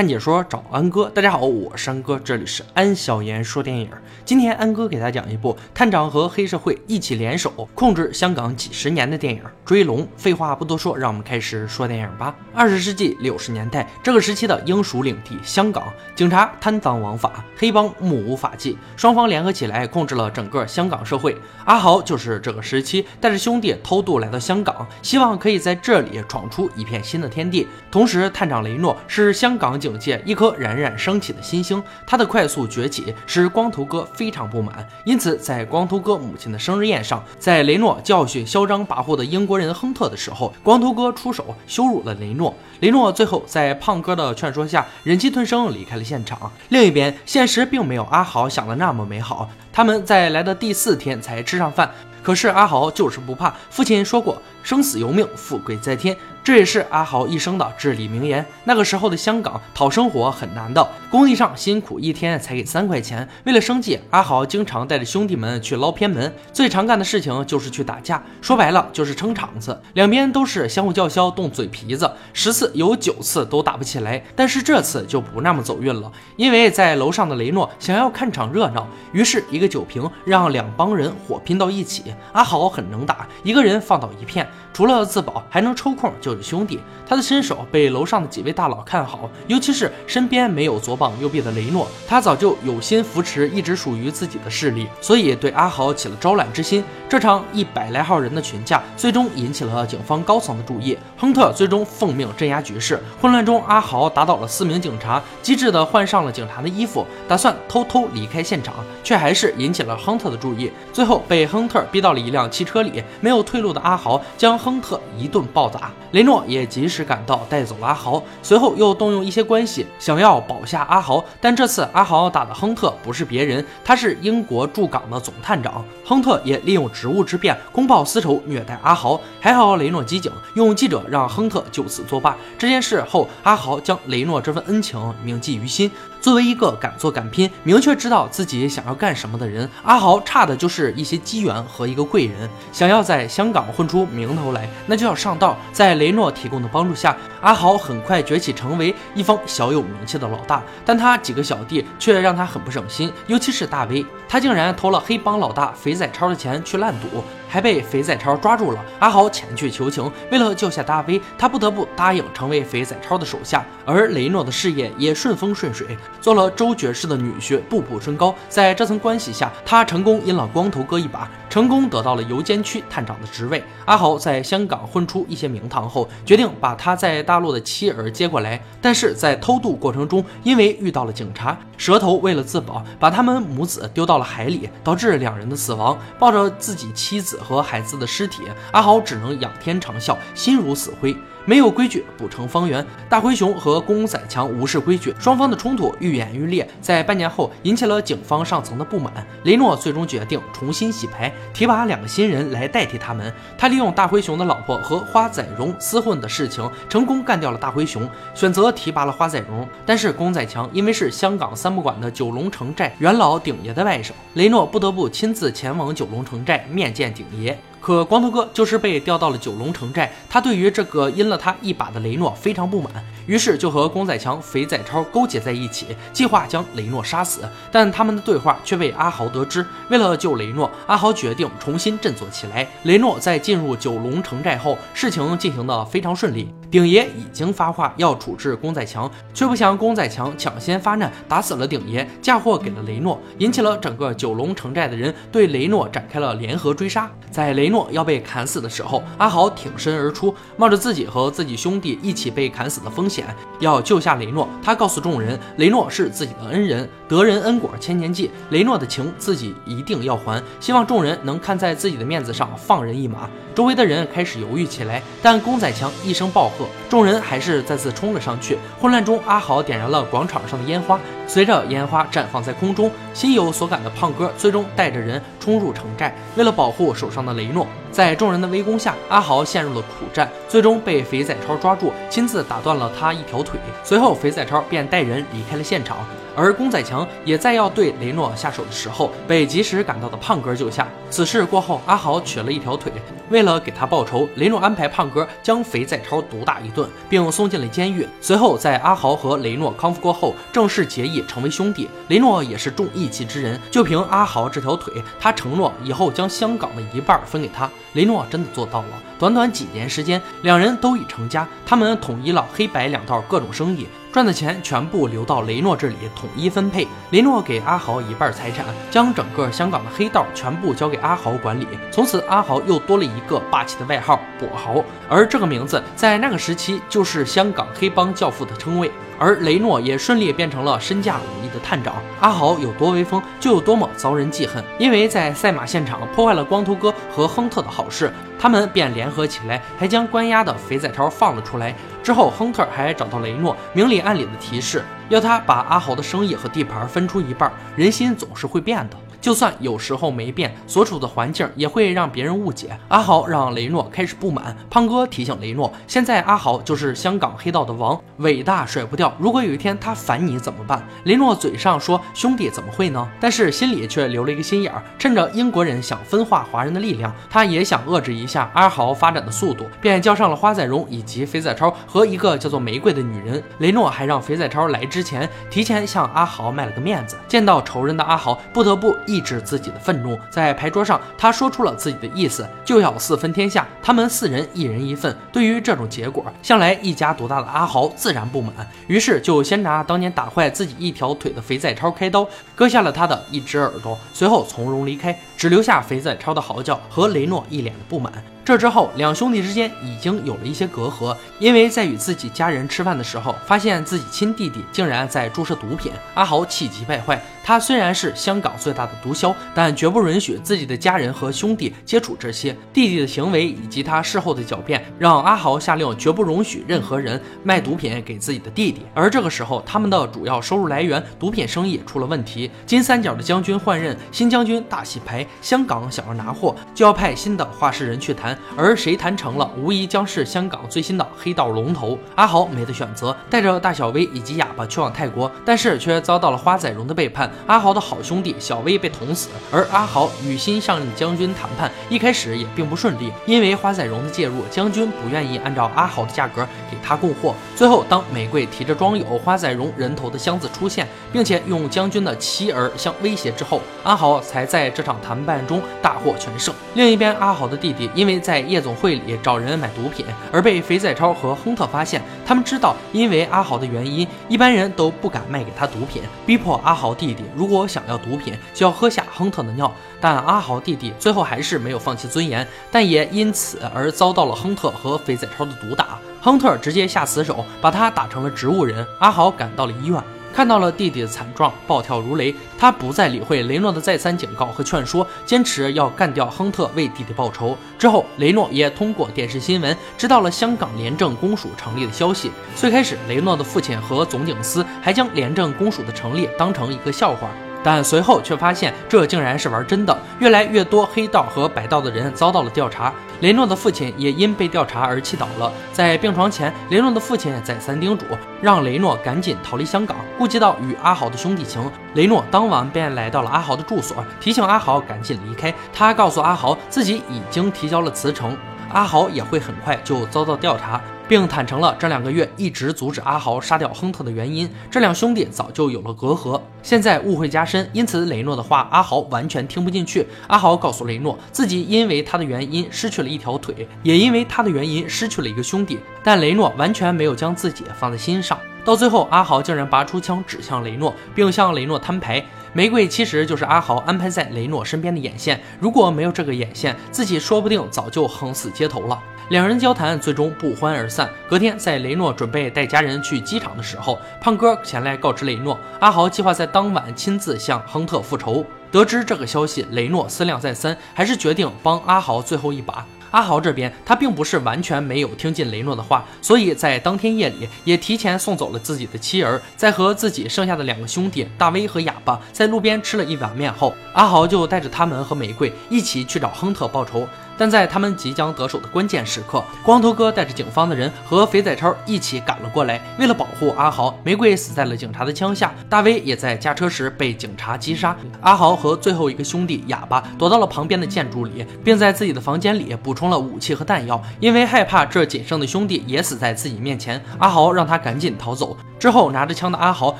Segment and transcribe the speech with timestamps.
[0.00, 1.10] 看解说找安哥。
[1.10, 3.86] 大家好，我是安哥，这里是安小言说电影。
[4.24, 10.02] 今天安哥给大家讲一部探长和黑社会一起联手控制香港几十年的电影《追龙》。
[10.16, 12.34] 废话不多说，让我们开始说电影吧。
[12.54, 21.36] 二十世纪六十年代，这个时期的英属领地香港，警察贪赃枉法，黑帮目无法纪，双方联合起来控制了整个香港社会。
[21.66, 27.68] 阿豪就是这个时期带着兄弟偷渡来到香港，希望可以在这里闯出一片新的天地。
[27.90, 34.86] 同时，探长雷诺是香港警界一颗冉冉升起的新星，他的快速崛起使光头哥非常不满。
[35.04, 42.54] 因此，在光头哥母亲的生日宴上，在雷诺教训嚣张跋扈的英国人亨特的时候，光头哥出手羞辱了雷诺。
[42.80, 46.50] 雷诺最后在胖哥的劝说下，忍气吞声离开了现场。
[46.70, 49.48] 另一边，现实并没有阿豪想的那么美好。
[49.72, 51.90] 他们在来的第四天才吃上饭，
[52.22, 53.54] 可是阿豪就是不怕。
[53.70, 54.40] 父亲说过。
[54.62, 58.44] 生死由命，富贵在天，这也是阿豪一生的至理名言。
[58.64, 63.28] 那个时候的香港讨生活很难的，工地上辛苦一天才给三块钱。
[63.44, 69.80] 为了生计，阿豪经常带着兄弟们去捞偏门，最常干的事情就是去打架，说白了就是撑场子。
[69.94, 74.22] 两边都是相互叫嚣，动嘴皮子，十次有九次都打不起来。
[74.36, 82.04] 但是这次就不那么走运了，因为在楼上的雷诺想要看场热闹，于是一个酒瓶让两帮人火拼到一起。
[82.32, 84.46] 阿豪很能打，一个人放倒一片。
[84.72, 86.80] 除了自保，还能抽空救救兄弟。
[87.06, 96.84] 他的身手被楼上的几位大佬看好，尤其是身边没有左膀右臂的雷诺，他早就有心扶持一直属于自己的势力，所以对阿豪起了招揽之心。
[97.08, 100.96] 这场一百来号人的群架，最终引起了警方高层的注意。
[101.18, 103.02] 亨特最终奉命镇压局势。
[103.20, 110.70] 混乱中，阿豪打倒了四名警察，机智地换上了警察的衣服，打算偷偷离开现场，却还是引起了亨特的注意。
[110.92, 118.22] 最后被亨特逼到了一辆汽车里，没有退路的阿豪将亨特一顿暴打，雷诺也及时赶到，带走了阿豪。
[118.42, 121.22] 随后又动用一些关系，想要保下阿豪。
[121.42, 125.84] 但这次阿豪打的亨特不是别人，他是英国驻港的总探长。
[126.06, 129.20] 亨特也利用职务之便公报私仇，虐待阿豪。
[129.38, 132.34] 还好雷诺机警，用记者让亨特就此作罢。
[132.58, 135.90] 这件事后，阿豪将雷诺这份恩情铭记于心。
[136.20, 142.48] 作为一个敢做敢拼、明确知道自己想要干什么的人，阿豪差的就是一些机缘和一个贵人。
[142.72, 145.56] 想要在香港混出名头来，那就要上道。
[145.72, 150.62] 在雷诺提供的帮助下，阿豪很快崛起，成为一方小有名气的老大。
[150.84, 157.24] 但他几个小弟却让他很不省心，尤其是大威，他竟然偷了黑帮老大肥仔超的钱去烂赌。
[157.50, 160.10] 还被肥仔超抓住了，阿豪前去求情。
[160.30, 163.66] 为了救下大威，他不得不答应成为肥仔超的手下。
[163.84, 168.32] 而雷诺的事业也顺风顺水，做了周爵士的女婿，步步升高。
[168.48, 173.64] 在这层关系下，他成功阴了光头哥一把，成功得到了油监区探长的职位。
[173.86, 178.60] 阿豪在香港混出一些名堂后，决定把他在大陆的妻儿接过来。
[178.80, 185.98] 但是在偷渡过程中，因为遇到了警察，蛇头为了自保，把他们母子丢到了海里，导致两人的死亡。
[186.16, 187.39] 抱着自己妻子。
[187.40, 191.16] 和孩子的尸体，阿豪只能仰天长啸，心如死灰。
[191.50, 192.86] 没有规矩不成方圆。
[193.08, 199.12] 大灰熊和公仔强无视规矩，双方的冲突愈演愈烈，在半年后引起了警方上层的不满。
[199.42, 203.34] 雷诺最终决定重新洗牌，提拔两个新人来代替他们。
[203.58, 209.66] 他利用大灰熊的老婆和花仔荣厮混的事情，成功干掉了大灰熊，选择提拔了花仔荣。
[209.84, 217.58] 但是公仔强因为是香港三不管的九龙城寨元老顶爷的外甥，雷诺不得不亲自前往九龙城寨面见顶爷。
[217.90, 222.88] 可光头哥就是被调到了九龙城寨，他对于这个阴了他一把的雷诺非常不满，
[223.26, 227.40] 于是就和光仔强、肥仔超勾结在一起，计划将雷诺杀死。
[227.72, 229.66] 但他们的对话却被阿豪得知。
[229.88, 232.64] 为了救雷诺，阿豪决定重新振作起来。
[232.84, 236.48] 雷诺在进入九龙城寨后，事情进行的非常顺利。
[236.70, 247.10] 鼎爷已经发话要处置公仔强，却不想公仔强抢先发难，打死了鼎爷，嫁祸给了雷诺，引起了整个九龙城寨的人对雷诺展开了联合追杀。
[247.28, 253.26] 在雷诺要被砍死的时候，阿豪挺身而出，冒着自己和自己兄弟一起被砍死的风险，
[253.58, 254.48] 要救下雷诺。
[254.62, 260.40] 他告诉众人，雷诺是自己的恩人，得人恩果千年记，雷诺的情自己一定要还。
[260.60, 263.28] 希望众人能看在自己的面子上放人一马。
[263.54, 268.58] 周围的人开始犹豫起来，但公仔强一声暴吼众人还是再次冲了上去。
[268.80, 283.58] 混乱中，阿豪点燃了广场上的烟花，随着烟花绽放在空中，心有所感的胖哥最终带着人冲入城寨，为了保护手上的雷诺，在众人的围攻下，阿豪陷入了苦战，最终被肥仔超抓住，亲自打断了他一条腿。
[283.82, 285.98] 随后，肥仔超便带人离开了现场。
[286.36, 290.86] 而公仔强也在要对雷诺下手的时候，被及时赶到的胖哥救下。
[291.10, 292.92] 此事过后，阿豪瘸了一条腿。
[293.30, 298.06] 为了给他报仇，雷诺安排胖哥将肥仔超毒打一顿，并送进了监狱。
[298.20, 301.88] 随后，在阿豪和雷诺康复过后，正式结义成为兄弟。
[302.08, 307.70] 雷诺也是重义气之人，就凭阿豪这条腿，他承诺以后将香港的一半分给他。
[307.92, 308.88] 雷诺真的做到了。
[309.18, 311.46] 短短几年时间，两人都已成家。
[311.66, 313.86] 他们统一了黑白两道各种生意。
[314.12, 316.86] 赚的钱全部流到雷诺这里，统一分配。
[317.10, 321.66] 雷诺给阿豪一半财产，将整个香港的黑道全部交给阿豪管理。
[321.92, 328.90] 从此，阿豪又多了一个霸气的外号“跛豪”，而这个名字在那个时期就是香港黑帮教父的称谓。
[329.20, 331.96] 而雷诺也顺利变成了身价五亿的探长。
[332.20, 334.64] 阿豪有多威风，就有多么遭人记恨。
[334.78, 341.74] 因为在赛马现场破坏了光头哥和亨特的好事，他们便联合起来，还将关押的肥仔超放了出来。
[342.02, 347.52] 之后，亨特还找到雷诺，明里暗里的提示，要他把阿豪的生意和地盘分出一半。
[347.76, 348.96] 人心总是会变的。
[349.20, 352.76] 就算有时候没变，所处的环境也会让别人误解。
[352.88, 359.12] 阿豪让雷诺开始不满，胖哥提醒雷诺，现在阿豪就是香港黑道的王，伟大甩不掉。
[359.18, 360.82] 如果有一天他烦你怎么办？
[361.04, 363.06] 雷诺嘴上说兄弟怎么会呢？
[363.20, 373.42] 但是心里却留了一个心眼儿，趁着英国人想分化华人的力量，他也想遏制一下阿豪发展的速度，便叫上了花仔荣以及肥仔超和一个叫做玫瑰的女人。
[373.58, 377.18] 雷诺还让肥仔超来之前提前向阿豪卖了个面子。
[377.28, 378.96] 见到仇人的阿豪不得不。
[379.10, 385.16] 抑制自己的愤怒，在牌桌上，他说出了自己的意思，就要四分天下，他们四人一人一份。
[385.32, 388.54] 对于这种结果，向来一家独大的阿豪自然不满，
[388.86, 392.24] 于是就先拿当年打坏自己一条腿的肥仔超开刀，
[392.54, 398.12] 割下了他的一只耳朵，随后从容离开，只留下肥仔超的嚎叫和雷诺一脸的不满。
[398.50, 407.22] 这之后，两兄弟之间已经有了一些隔阂，因为在与自己家人吃饭的时候，发现自己亲弟弟竟然在注射毒品，阿豪气急败坏。
[407.44, 412.54] 他虽然是香港最大的毒枭，但绝不允许自己的家人和兄弟接触这些。
[412.72, 418.82] 弟弟的行为以及他事后的狡辩，让阿豪下令绝不容许任何人卖毒品给自己的弟弟。
[418.94, 422.50] 而这个时候，他们的主要收入来源毒品生意出了问题。
[422.66, 428.36] 金三角的将军换任，新将军大洗牌，香港想要拿货，就要派新的话事人去谈。
[428.56, 431.98] 而谁谈成了，无疑将是香港最新的黑道龙头。
[432.14, 437.30] 阿豪没得选择，带着大小威以及哑巴去往泰国，但是却遭到了花仔荣的背叛。
[437.46, 447.34] 阿豪的好兄弟小威被捅死，而阿豪与新上任将军谈判，一开始也并不顺利，因为花仔荣的介入，将军不愿意按照阿豪的价格给他供货。
[447.56, 456.54] 最后，当玫瑰提着装有花仔荣人头的箱子出现，并且用将军的妻儿相威胁之后，阿豪才在这场谈判中大获全胜。
[456.74, 462.02] 另一边，阿豪的弟弟因为在夜总会里找人买毒品，而被肥仔超和亨特发现。
[462.24, 469.72] 他们知道，因为阿豪的原因，一般人都不敢卖给他毒品，逼迫阿豪弟弟如果想要毒品，就要喝下亨特的尿。
[470.00, 475.98] 但阿豪弟弟最后还是没有放弃尊严，但也因此而遭到了亨特和肥仔超的毒打。
[476.20, 478.86] 亨特直接下死手，把他打成了植物人。
[478.98, 480.02] 阿豪赶到了医院。
[480.32, 482.34] 看到了弟弟的惨状，暴跳如雷。
[482.58, 487.56] 他不再理会雷诺的再三警告和劝说，坚持要干掉亨特，为弟弟报仇。
[487.78, 492.30] 之后，雷诺也通过电视新闻知道了香港廉政公署成立的消息。
[492.54, 497.28] 最开始，雷诺的父亲和总警司还将廉政公署的成立当成一个笑话。
[497.62, 499.94] 但随后却发现，这竟然是玩真的。
[500.20, 505.50] 越来越多黑道和白道的人遭到了调查，雷诺的父亲也因被调查而气倒了。
[505.72, 508.04] 在病床前，雷诺的父亲再三叮嘱，
[508.42, 509.96] 让雷诺赶紧逃离香港。
[510.18, 515.52] 顾及到与阿豪的兄弟情，雷诺当晚便来到了阿豪的住所，提醒阿豪赶紧离开。
[515.72, 518.36] 他告诉阿豪，自己已经提交了辞呈。
[518.68, 524.48] 阿豪也会很快就遭到调查，并坦诚了这两个月一直阻止阿豪杀掉亨特的原因。
[524.70, 530.06] 这两兄弟早就有了隔阂，现在误会加深，因此雷诺的话阿豪完全听不进去。
[530.28, 538.38] 阿豪告诉雷诺，自己因为他的原因失去了一条腿，也因为他的原因失去了一个兄弟，但雷诺完全没有将自己放在心上。
[538.64, 542.24] 到最后，阿豪竟然拔出枪指向雷诺，并向雷诺摊牌。
[542.52, 549.00] 玫瑰其实就是阿豪安排在雷诺身边的眼线，如果没有这个眼线，自己说不定早就横死街头了。
[549.30, 551.08] 两人交谈最终不欢而散。
[551.28, 558.44] 隔天，在雷诺准备带家人去机场的时候，胖哥前来告知雷诺，阿豪计划在当晚亲自向亨特复仇。
[558.72, 562.84] 得知这个消息，雷诺思量再三，还是决定帮阿豪最后一把。
[563.12, 577.06] 阿豪这边他并不是完全没有听进雷诺的话，所以在当天夜里也提前送走了自己的妻儿，在和自己剩下的两个兄弟大威和哑巴在路边吃了一碗面后，阿豪就带着他们和玫瑰一起去找亨特报仇。
[577.40, 582.78] 但在他们即将得手的关键时刻，光头哥带着警方的人和肥仔超一起赶了过来。
[582.98, 587.96] 为了保护阿豪，玫瑰死在了警察的枪下，大威也在驾车时被警察击杀。
[588.20, 593.98] 阿豪和最后一个兄弟哑巴躲到了旁边的建筑里，并在自己的房间里补充了武器和弹药。
[594.20, 598.54] 因为害怕这仅剩的兄弟也死在自己面前，阿豪让他赶紧逃走。
[598.78, 599.94] 之后，拿着枪的阿豪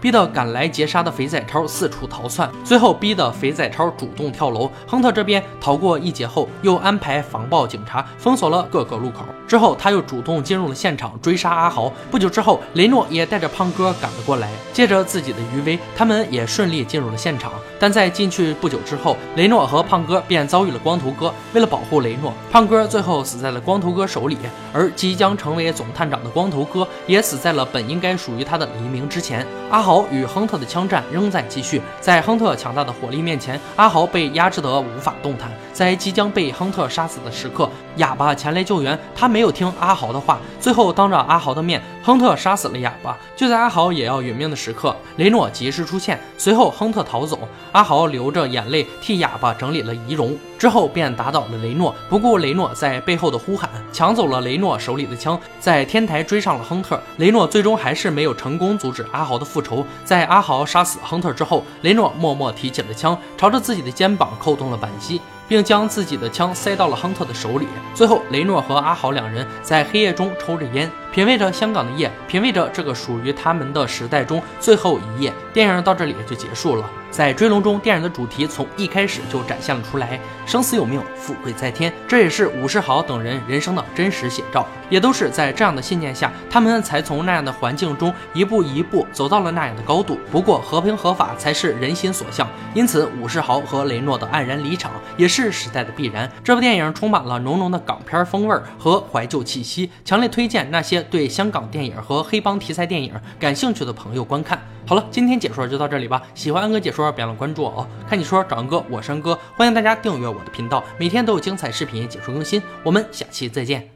[0.00, 4.70] 逼得赶来劫杀的肥仔超四处逃窜，最后逼得肥仔超主动跳楼。
[4.86, 9.24] 亨特这边逃过一劫后，又安排防暴警察封锁了各个路口。
[9.46, 11.92] 之后，他又主动进入了现场追杀阿豪。
[12.10, 17.52] 不久之后，雷诺也带着胖哥赶了过来，借着自己的余威，他们也顺利进入了现场。
[17.78, 21.32] 但在进去不久之后，雷诺和胖哥便遭遇了光头哥。
[21.52, 24.36] 为了保护雷诺，胖哥最后死在了光头哥手里，
[24.72, 29.44] 而即将成为总探长的光头哥也死在了本应该属于他的黎明之前。
[29.70, 35.50] 阿豪与亨特的枪战仍在继续，在亨特强大的火力面前，阿豪被压制得无法动弹。
[35.72, 43.16] 在即将被亨特杀死的时刻，哑巴前来救援，他没有听阿豪的话，最后当着阿豪的面，亨特杀死了哑巴。
[43.34, 47.40] 就在阿豪也要殒命的时刻，雷诺及时出现，随后亨特逃走。
[47.72, 57.00] 阿豪流着眼泪替哑巴整理了仪容，之后便打倒了雷诺，不顾雷诺在背后的呼喊，抢走了雷诺手里的枪，在天台追上了亨特。
[57.16, 59.84] 雷诺最终还是没有成功阻止阿豪的复仇。
[60.04, 65.20] 在阿豪杀死亨特之后，雷诺默默提起了枪，朝着自己的肩膀扣动了扳机。
[65.50, 67.66] 并将自己的枪塞到了亨特的手里。
[67.92, 75.32] 最后，雷诺和阿豪两人在黑夜中抽着烟，品味着香港的夜，品味着这个属于他们的时代中最后一夜。
[75.52, 76.88] 电影到这里就结束了。
[77.10, 81.92] 在《追龙》中，电影的主题从一开始就展现了出来：生死有命，富贵在天。
[82.06, 84.64] 这也是武士豪等人人生的真实写照。
[84.88, 90.18] 也都是在这样的信念下，他们才从那样的环境中一步一步走到了那样的高度。
[90.30, 92.48] 不过，和平合法才是人心所向。
[92.74, 96.30] 因此，武士豪和雷诺的黯然离场，也是时代的必然。
[96.44, 104.60] 这部电影充满了浓浓的港片风味和怀旧气息，强烈推荐那些对香港电影和黑帮题材电影感兴趣的朋友观看。
[104.86, 106.22] 好了，今天解说就到这里吧。
[106.34, 107.86] 喜欢安哥解说，别忘了关注我哦。
[108.08, 112.60] 看你说找安哥，我是安哥，欢迎大家订阅我的频道，每天都有精彩视频解说更新。
[112.82, 113.90] 我们下期再见。